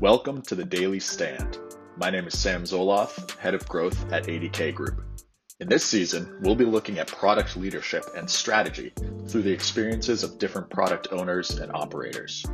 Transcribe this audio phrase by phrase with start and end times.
[0.00, 1.58] Welcome to the Daily Stand.
[1.98, 5.02] My name is Sam Zoloth, Head of Growth at ADK Group.
[5.60, 8.94] In this season, we'll be looking at product leadership and strategy
[9.28, 12.46] through the experiences of different product owners and operators.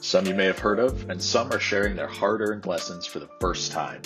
[0.00, 3.18] Some you may have heard of, and some are sharing their hard earned lessons for
[3.18, 4.02] the first time.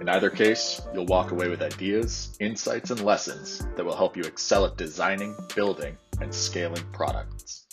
[0.00, 4.22] In either case, you'll walk away with ideas, insights, and lessons that will help you
[4.22, 7.66] excel at designing, building, and scaling products.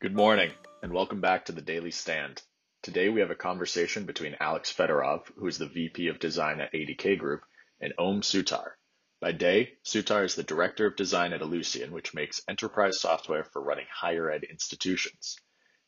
[0.00, 0.50] Good morning,
[0.84, 2.42] and welcome back to the Daily Stand.
[2.82, 6.74] Today we have a conversation between Alex Fedorov, who is the VP of Design at
[6.74, 7.40] ADK Group,
[7.80, 8.72] and Om Suthar.
[9.18, 13.62] By day, Suthar is the Director of Design at Ellucian, which makes enterprise software for
[13.62, 15.38] running higher ed institutions.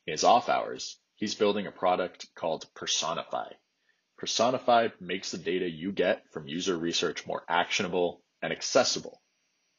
[0.07, 3.51] In his off hours, he's building a product called Personify,
[4.17, 9.21] Personify makes the data you get from user research more actionable and accessible,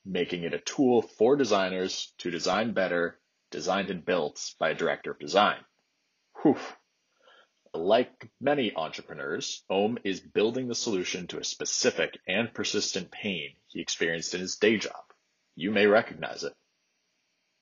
[0.05, 3.19] making it a tool for designers to design better,
[3.51, 5.57] designed and built by a director of design.
[6.41, 6.57] Whew.
[7.73, 13.81] Like many entrepreneurs, Om is building the solution to a specific and persistent pain he
[13.81, 15.03] experienced in his day job.
[15.55, 16.53] You may recognize it.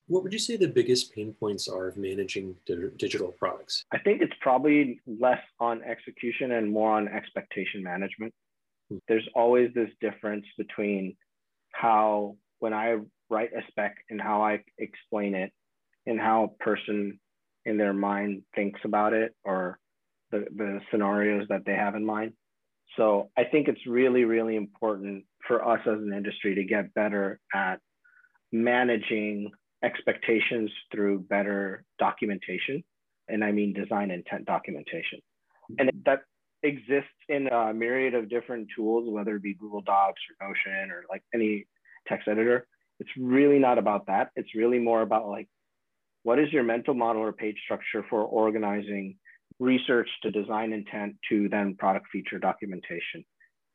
[0.08, 3.84] What would you say the biggest pain points are of managing di- digital products?
[3.92, 8.32] I think it's probably less on execution and more on expectation management.
[8.88, 8.98] Hmm.
[9.08, 11.16] There's always this difference between
[11.72, 12.98] how, when I
[13.28, 15.52] write a spec and how I explain it,
[16.06, 17.18] and how a person
[17.64, 19.78] in their mind thinks about it or
[20.30, 22.32] the, the scenarios that they have in mind.
[22.96, 27.40] So I think it's really, really important for us as an industry to get better
[27.52, 27.80] at
[28.52, 29.50] managing
[29.82, 32.82] expectations through better documentation.
[33.28, 35.20] And I mean design intent documentation.
[35.78, 36.20] And that
[36.62, 41.04] exists in a myriad of different tools, whether it be Google Docs or Notion or
[41.10, 41.66] like any
[42.06, 42.66] text editor.
[43.00, 44.30] It's really not about that.
[44.36, 45.48] It's really more about like,
[46.26, 49.14] what is your mental model or page structure for organizing
[49.60, 53.24] research to design intent to then product feature documentation?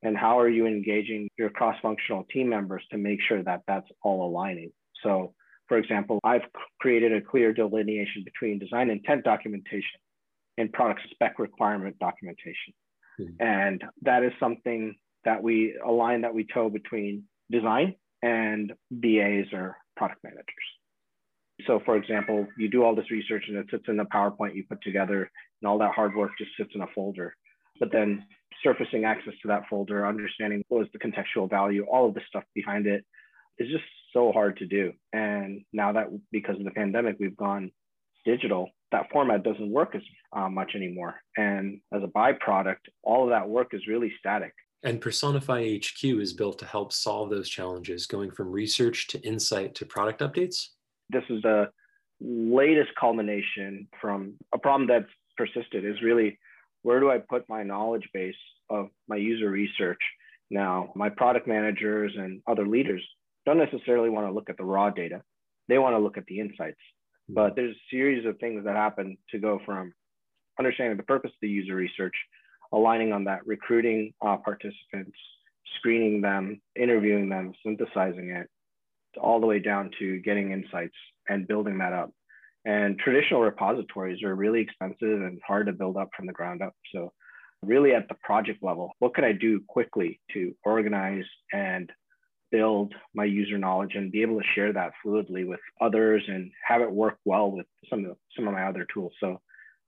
[0.03, 3.87] And how are you engaging your cross functional team members to make sure that that's
[4.03, 4.73] all aligning?
[5.01, 5.33] So
[5.69, 6.41] for example, I've
[6.81, 10.01] created a clear delineation between design intent documentation
[10.57, 12.73] and product spec requirement documentation.
[13.17, 13.41] Mm-hmm.
[13.41, 19.77] And that is something that we align that we toe between design and BAs or
[19.95, 20.67] product managers.
[21.67, 24.63] So for example, you do all this research and it sits in the PowerPoint you
[24.67, 25.29] put together
[25.61, 27.35] and all that hard work just sits in a folder.
[27.79, 28.25] But then
[28.63, 32.43] surfacing access to that folder, understanding what was the contextual value, all of the stuff
[32.53, 33.03] behind it
[33.57, 33.83] is just
[34.13, 34.93] so hard to do.
[35.13, 37.71] And now that because of the pandemic, we've gone
[38.25, 40.01] digital, that format doesn't work as
[40.35, 41.15] uh, much anymore.
[41.37, 44.53] And as a byproduct, all of that work is really static.
[44.83, 49.75] And Personify HQ is built to help solve those challenges, going from research to insight
[49.75, 50.69] to product updates.
[51.11, 51.69] This is the
[52.19, 56.39] latest culmination from a problem that's persisted is really
[56.83, 58.35] where do I put my knowledge base
[58.69, 59.99] of my user research
[60.49, 60.91] now?
[60.95, 63.03] My product managers and other leaders
[63.45, 65.21] don't necessarily want to look at the raw data.
[65.67, 66.79] They want to look at the insights.
[67.29, 69.93] But there's a series of things that happen to go from
[70.59, 72.15] understanding the purpose of the user research,
[72.71, 75.17] aligning on that, recruiting uh, participants,
[75.77, 78.49] screening them, interviewing them, synthesizing it,
[79.19, 80.95] all the way down to getting insights
[81.29, 82.11] and building that up.
[82.65, 86.73] And traditional repositories are really expensive and hard to build up from the ground up.
[86.93, 87.11] So,
[87.63, 91.91] really at the project level, what could I do quickly to organize and
[92.51, 96.81] build my user knowledge and be able to share that fluidly with others and have
[96.81, 99.13] it work well with some of some of my other tools.
[99.19, 99.39] So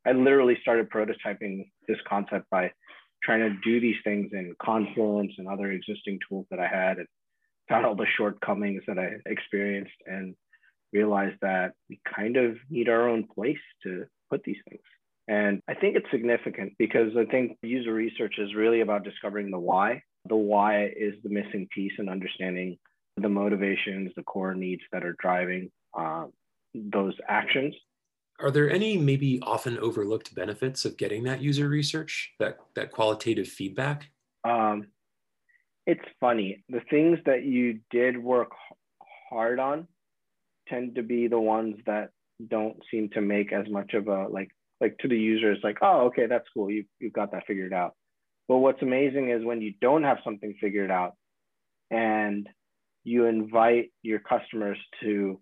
[0.06, 2.72] I literally started prototyping this concept by
[3.24, 7.08] trying to do these things in Confluence and other existing tools that I had and
[7.70, 10.36] found all the shortcomings that I experienced and
[10.92, 14.82] realized that we kind of need our own place to put these things.
[15.28, 19.60] And I think it's significant because I think user research is really about discovering the
[19.60, 22.78] why the why is the missing piece in understanding
[23.18, 26.26] the motivations, the core needs that are driving uh,
[26.74, 27.76] those actions.
[28.40, 33.48] Are there any maybe often overlooked benefits of getting that user research, that, that qualitative
[33.48, 34.10] feedback?
[34.44, 34.88] Um,
[35.86, 36.64] it's funny.
[36.70, 38.52] The things that you did work
[39.30, 39.88] hard on
[40.68, 42.10] tend to be the ones that
[42.48, 44.50] don't seem to make as much of a like
[44.82, 47.74] like to the user it's like oh okay that's cool you you've got that figured
[47.74, 47.96] out
[48.48, 51.14] but what's amazing is when you don't have something figured out
[51.92, 52.48] and
[53.04, 55.40] you invite your customers to,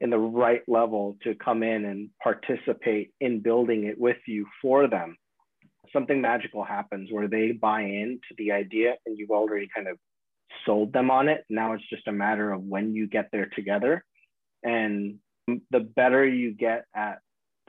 [0.00, 4.88] in the right level, to come in and participate in building it with you for
[4.88, 5.16] them,
[5.92, 9.98] something magical happens where they buy into the idea and you've already kind of
[10.64, 11.44] sold them on it.
[11.48, 14.04] Now it's just a matter of when you get there together.
[14.62, 15.18] And
[15.70, 17.20] the better you get at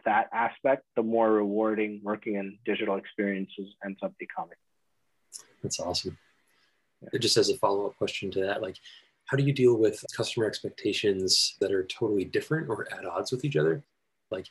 [0.06, 4.57] that aspect, the more rewarding working in digital experiences ends up becoming.
[5.62, 6.18] That's awesome.
[7.01, 7.19] Yeah.
[7.19, 8.77] Just as a follow up question to that, like,
[9.25, 13.45] how do you deal with customer expectations that are totally different or at odds with
[13.45, 13.83] each other?
[14.31, 14.48] Like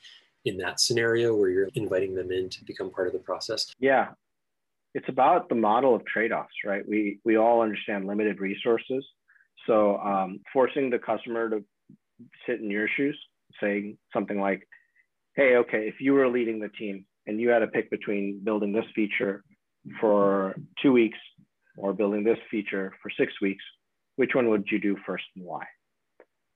[0.48, 3.70] in that scenario where you're inviting them in to become part of the process?
[3.78, 4.08] Yeah.
[4.94, 6.86] It's about the model of trade offs, right?
[6.86, 9.04] We, we all understand limited resources.
[9.66, 11.64] So um, forcing the customer to
[12.46, 13.18] sit in your shoes,
[13.60, 14.66] saying something like,
[15.36, 18.72] hey, okay, if you were leading the team and you had to pick between building
[18.72, 19.44] this feature
[20.00, 21.18] for two weeks
[21.76, 23.62] or building this feature for six weeks,
[24.16, 25.64] which one would you do first and why?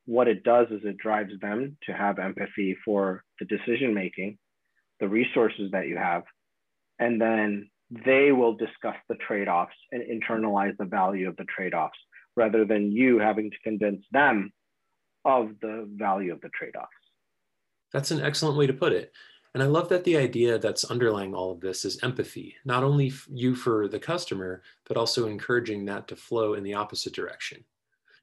[0.06, 4.38] What it does is it drives them to have empathy for the decision making,
[5.00, 6.24] the resources that you have,
[6.98, 11.74] and then they will discuss the trade offs and internalize the value of the trade
[11.74, 11.98] offs
[12.36, 14.52] rather than you having to convince them
[15.24, 16.88] of the value of the trade offs.
[17.92, 19.12] That's an excellent way to put it.
[19.54, 23.12] And I love that the idea that's underlying all of this is empathy, not only
[23.28, 27.62] you for the customer, but also encouraging that to flow in the opposite direction.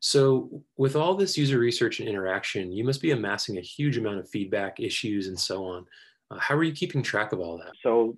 [0.02, 4.20] So, with all this user research and interaction, you must be amassing a huge amount
[4.20, 5.86] of feedback, issues, and so on.
[6.32, 7.74] Uh, how are you keeping track of all that?
[7.84, 8.16] So,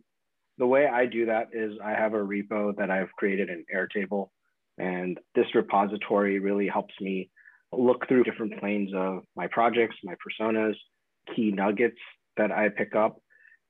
[0.58, 4.30] the way I do that is I have a repo that I've created in Airtable.
[4.78, 7.32] And this repository really helps me
[7.72, 10.76] look through different planes of my projects, my personas,
[11.36, 11.98] key nuggets
[12.38, 13.20] that I pick up,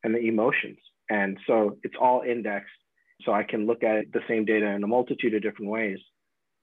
[0.03, 0.77] and the emotions.
[1.09, 2.71] And so it's all indexed.
[3.23, 5.99] So I can look at the same data in a multitude of different ways.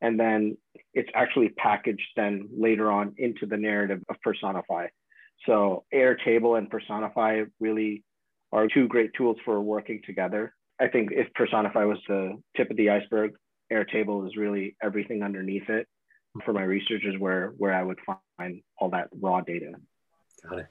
[0.00, 0.56] And then
[0.94, 4.88] it's actually packaged then later on into the narrative of Personify.
[5.46, 8.04] So Airtable and Personify really
[8.52, 10.54] are two great tools for working together.
[10.80, 13.34] I think if Personify was the tip of the iceberg,
[13.72, 15.86] Airtable is really everything underneath it
[16.44, 17.98] for my researchers where where I would
[18.38, 19.72] find all that raw data.
[20.48, 20.66] Got it.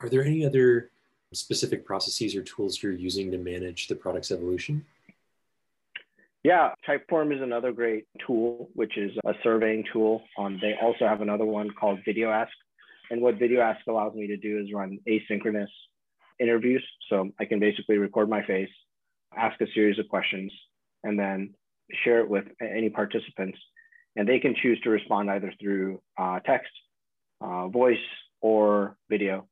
[0.00, 0.90] Are there any other
[1.32, 4.84] specific processes or tools you're using to manage the product's evolution?
[6.44, 10.22] Yeah, Typeform is another great tool, which is a surveying tool.
[10.36, 12.48] Um, they also have another one called VideoAsk.
[13.10, 15.68] And what VideoAsk allows me to do is run asynchronous
[16.40, 16.84] interviews.
[17.08, 18.70] So I can basically record my face,
[19.36, 20.52] ask a series of questions,
[21.04, 21.54] and then
[22.02, 23.58] share it with any participants.
[24.16, 26.72] And they can choose to respond either through uh, text,
[27.40, 27.96] uh, voice,
[28.40, 29.46] or video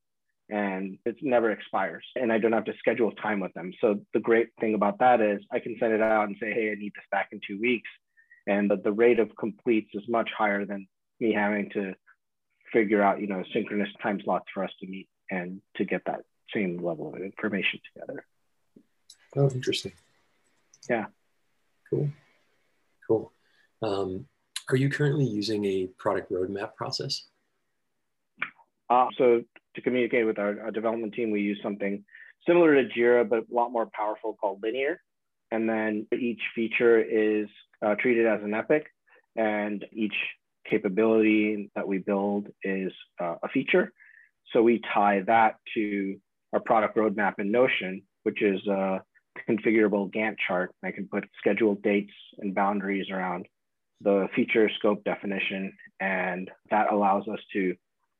[0.51, 3.71] and it never expires and I don't have to schedule time with them.
[3.79, 6.71] So the great thing about that is I can send it out and say, hey,
[6.71, 7.89] I need this back in two weeks.
[8.47, 10.87] And the, the rate of completes is much higher than
[11.21, 11.93] me having to
[12.73, 16.21] figure out, you know, synchronous time slots for us to meet and to get that
[16.53, 18.25] same level of information together.
[19.37, 19.93] Oh, interesting.
[20.89, 21.05] Yeah.
[21.89, 22.09] Cool.
[23.07, 23.31] Cool.
[23.81, 24.27] Um,
[24.69, 27.23] are you currently using a product roadmap process?
[28.89, 29.43] Uh, so
[29.75, 32.03] to communicate with our, our, development team, we use something
[32.47, 35.01] similar to Jira, but a lot more powerful called Linear.
[35.51, 37.47] And then each feature is
[37.85, 38.87] uh, treated as an epic,
[39.35, 40.15] and each
[40.69, 43.91] capability that we build is uh, a feature.
[44.53, 46.17] So we tie that to
[46.53, 49.01] our product roadmap in Notion, which is a
[49.49, 50.73] configurable Gantt chart.
[50.83, 53.47] I can put scheduled dates and boundaries around
[54.01, 57.75] the feature scope definition, and that allows us to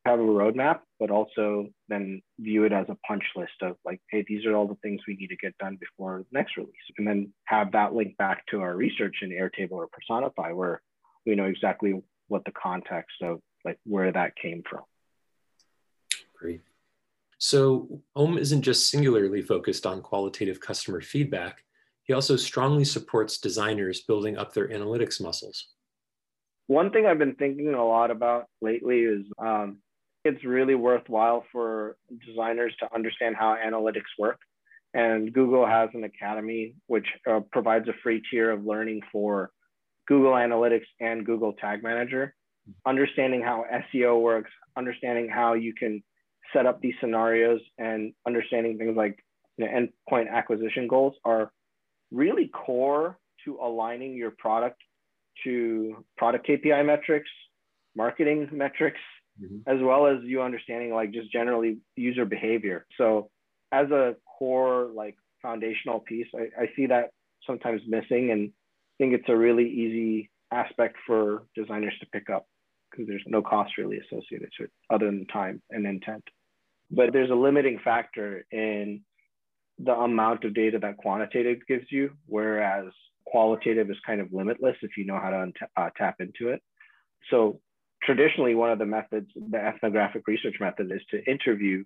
[0.05, 4.25] have a roadmap, but also then view it as a punch list of like, hey,
[4.27, 6.73] these are all the things we need to get done before the next release.
[6.97, 10.81] And then have that link back to our research in Airtable or Personify, where
[11.25, 14.81] we know exactly what the context of like where that came from.
[16.35, 16.61] Great.
[17.37, 21.63] So Om isn't just singularly focused on qualitative customer feedback.
[22.03, 25.67] He also strongly supports designers building up their analytics muscles.
[26.67, 29.79] One thing I've been thinking a lot about lately is um,
[30.23, 34.39] it's really worthwhile for designers to understand how analytics work.
[34.93, 39.51] And Google has an academy which uh, provides a free tier of learning for
[40.07, 42.35] Google Analytics and Google Tag Manager.
[42.85, 46.03] Understanding how SEO works, understanding how you can
[46.53, 49.23] set up these scenarios, and understanding things like
[49.57, 51.51] you know, endpoint acquisition goals are
[52.11, 54.81] really core to aligning your product
[55.43, 57.29] to product KPI metrics,
[57.95, 58.99] marketing metrics,
[59.41, 59.57] mm-hmm.
[59.67, 62.85] as well as you understanding like just generally user behavior.
[62.97, 63.29] So
[63.71, 67.11] as a core like foundational piece, I, I see that
[67.45, 72.45] sometimes missing and I think it's a really easy aspect for designers to pick up
[72.91, 76.23] because there's no cost really associated to it other than time and intent.
[76.91, 79.01] But there's a limiting factor in
[79.79, 82.85] the amount of data that quantitative gives you, whereas
[83.25, 86.61] qualitative is kind of limitless if you know how to uh, tap into it.
[87.29, 87.61] So
[88.03, 91.83] traditionally one of the methods, the ethnographic research method is to interview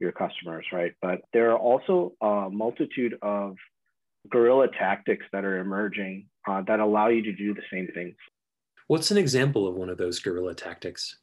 [0.00, 0.92] your customers, right?
[1.00, 3.56] But there are also a multitude of
[4.30, 8.14] guerrilla tactics that are emerging uh, that allow you to do the same things.
[8.86, 11.16] What's an example of one of those guerrilla tactics?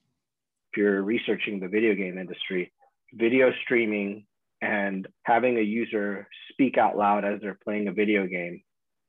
[0.71, 2.71] If you're researching the video game industry,
[3.13, 4.25] video streaming
[4.61, 8.61] and having a user speak out loud as they're playing a video game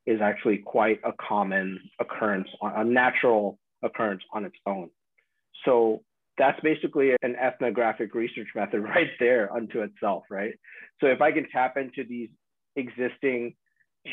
[0.07, 4.91] is actually quite a common occurrence, a natural occurrence on its own.
[5.65, 6.03] So
[6.39, 10.55] that's basically an ethnographic research method right there unto itself, right?
[11.01, 12.31] So if I can tap into these
[12.77, 13.55] existing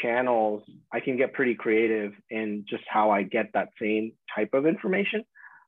[0.01, 4.65] channels, I can get pretty creative in just how I get that same type of
[4.65, 5.23] information,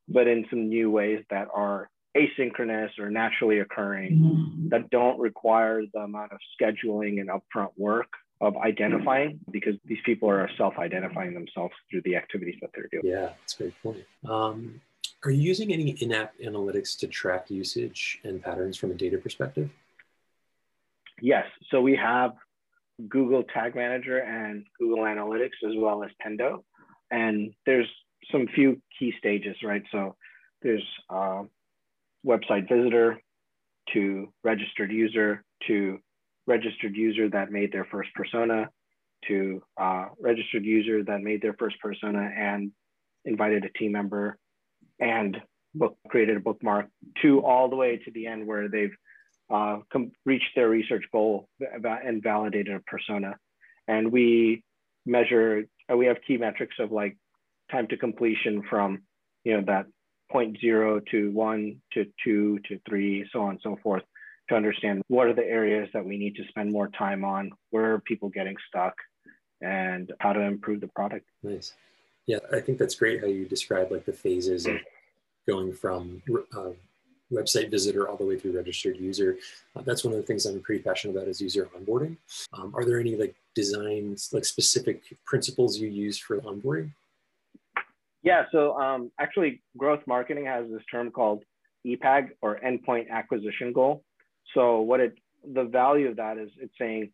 [0.07, 4.69] but in some new ways that are asynchronous or naturally occurring mm-hmm.
[4.69, 8.09] that don't require the amount of scheduling and upfront work
[8.41, 13.03] of identifying because these people are self-identifying themselves through the activities that they're doing.
[13.05, 14.03] Yeah, that's a great point.
[14.27, 14.81] Um,
[15.23, 19.69] are you using any in-app analytics to track usage and patterns from a data perspective?
[21.21, 21.45] Yes.
[21.69, 22.31] So we have
[23.07, 26.63] Google Tag Manager and Google Analytics as well as Pendo.
[27.11, 27.87] And there's
[28.31, 29.83] some few key stages, right?
[29.91, 30.15] So
[30.61, 31.43] there's uh,
[32.25, 33.19] website visitor
[33.93, 35.99] to registered user to
[36.47, 38.69] registered user that made their first persona
[39.27, 42.71] to uh, registered user that made their first persona and
[43.25, 44.37] invited a team member
[45.01, 45.41] and
[45.75, 46.87] book, created a bookmark
[47.21, 48.95] to all the way to the end where they've
[49.49, 49.79] uh,
[50.25, 53.35] reached their research goal and validated a persona.
[53.87, 54.63] And we
[55.05, 57.17] measure, uh, we have key metrics of like
[57.69, 58.99] time to completion from,
[59.43, 59.87] you know, that
[60.31, 64.03] point zero to one to two to three, so on and so forth,
[64.49, 67.93] to understand what are the areas that we need to spend more time on, where
[67.93, 68.93] are people getting stuck,
[69.61, 71.25] and how to improve the product.
[71.43, 71.73] Nice.
[72.27, 74.77] Yeah, I think that's great how you describe like the phases of
[75.47, 76.21] going from
[76.55, 76.69] uh,
[77.31, 79.37] website visitor all the way through registered user.
[79.75, 82.17] Uh, that's one of the things I'm pretty passionate about is user onboarding.
[82.53, 86.91] Um, are there any like designs, like specific principles you use for onboarding?
[88.23, 91.43] Yeah, so um, actually, growth marketing has this term called
[91.85, 94.03] EPAG or endpoint acquisition goal.
[94.53, 97.11] So what it the value of that is it's saying,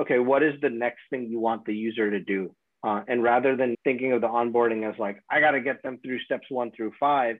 [0.00, 2.54] okay, what is the next thing you want the user to do?
[2.86, 5.98] Uh, and rather than thinking of the onboarding as like, I got to get them
[6.02, 7.36] through steps one through five,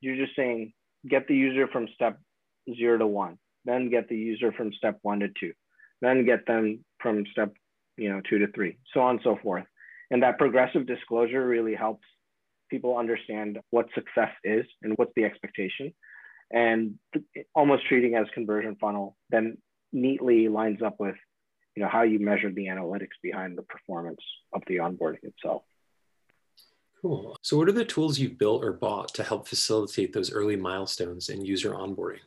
[0.00, 0.72] you're just saying,
[1.08, 2.18] get the user from step
[2.76, 5.52] zero to one, then get the user from step one to two,
[6.00, 7.52] then get them from step,
[7.96, 9.64] you know, two to three, so on and so forth.
[10.10, 12.04] And that progressive disclosure really helps
[12.70, 15.92] people understand what success is and what's the expectation
[16.52, 16.94] and
[17.54, 19.56] almost treating as conversion funnel then
[19.92, 21.16] neatly lines up with
[21.74, 24.20] you know how you measure the analytics behind the performance
[24.52, 25.62] of the onboarding itself.
[27.00, 27.36] Cool.
[27.42, 31.28] So what are the tools you've built or bought to help facilitate those early milestones
[31.28, 32.20] in user onboarding?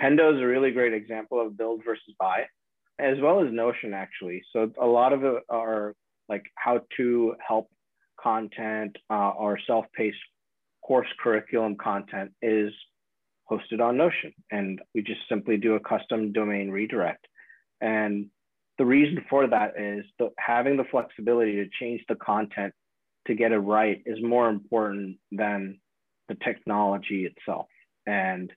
[0.00, 2.46] Pendo is a really great example of build versus buy
[2.98, 4.42] as well as notion actually.
[4.52, 5.94] So a lot of it are
[6.28, 7.68] like how to help
[8.20, 10.16] content uh, or self-paced
[10.82, 12.72] course curriculum content is
[13.50, 14.32] hosted on Notion.
[14.50, 17.26] And we just simply do a custom domain redirect.
[17.80, 18.26] And
[18.78, 22.72] the reason for that is the, having the flexibility to change the content
[23.26, 25.78] to get it right is more important than
[26.28, 27.66] the technology itself.
[28.06, 28.52] And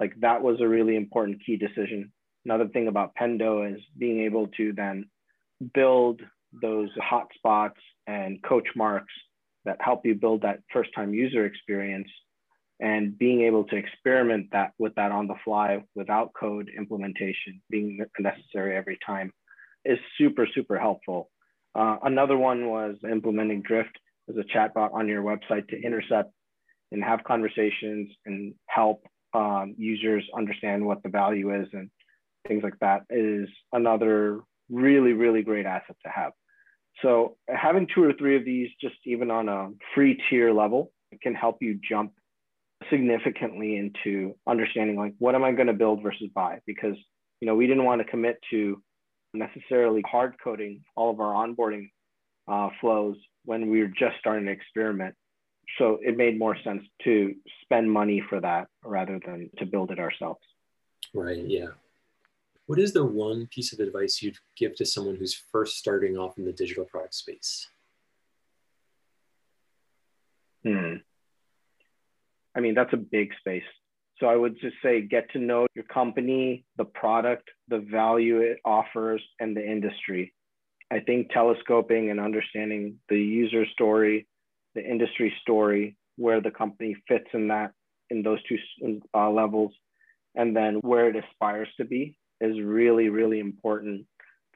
[0.00, 2.12] like that was a really important key decision.
[2.44, 5.06] Another thing about Pendo is being able to then
[5.74, 6.20] build
[6.62, 9.12] those hotspots and coach marks
[9.64, 12.08] that help you build that first time user experience
[12.80, 18.04] and being able to experiment that with that on the fly without code implementation being
[18.18, 19.32] necessary every time
[19.84, 21.30] is super super helpful.
[21.74, 23.96] Uh, another one was implementing drift
[24.28, 26.32] as a chatbot on your website to intercept
[26.92, 29.02] and have conversations and help
[29.34, 31.90] um, users understand what the value is and
[32.48, 34.40] things like that is another
[34.70, 36.32] really really great asset to have.
[37.02, 40.92] So having two or three of these, just even on a free tier level,
[41.22, 42.12] can help you jump
[42.90, 46.96] significantly into understanding like what am I going to build versus buy because
[47.40, 48.82] you know we didn't want to commit to
[49.34, 51.90] necessarily hard coding all of our onboarding
[52.48, 55.14] uh, flows when we were just starting to experiment.
[55.78, 59.98] So it made more sense to spend money for that rather than to build it
[59.98, 60.40] ourselves.
[61.12, 61.44] Right.
[61.44, 61.68] Yeah.
[62.66, 66.38] What is the one piece of advice you'd give to someone who's first starting off
[66.38, 67.68] in the digital product space?
[70.64, 70.96] Hmm.
[72.56, 73.62] I mean, that's a big space.
[74.18, 78.58] So I would just say get to know your company, the product, the value it
[78.64, 80.32] offers, and the industry.
[80.90, 84.26] I think telescoping and understanding the user story,
[84.74, 87.72] the industry story, where the company fits in that
[88.08, 88.56] in those two
[89.14, 89.72] uh, levels,
[90.34, 94.06] and then where it aspires to be is really, really important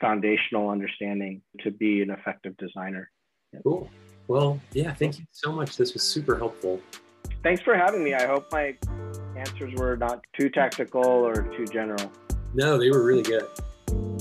[0.00, 3.10] foundational understanding to be an effective designer.
[3.64, 3.90] Cool.
[4.28, 5.76] Well, yeah, thank you so much.
[5.76, 6.80] This was super helpful.
[7.42, 8.14] Thanks for having me.
[8.14, 8.76] I hope my
[9.36, 12.12] answers were not too tactical or too general.
[12.54, 13.46] No, they were really good.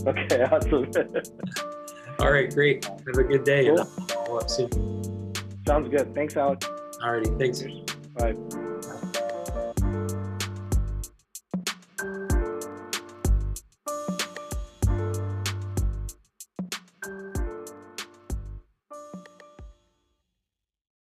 [0.06, 0.92] Okay, awesome.
[2.20, 2.86] All right, great.
[2.86, 3.66] Have a good day.
[3.66, 3.80] Cool.
[3.80, 5.34] And I'll follow up soon.
[5.66, 6.14] Sounds good.
[6.14, 6.66] Thanks, Alex.
[7.02, 7.64] Alrighty, thanks.
[8.18, 8.66] Bye.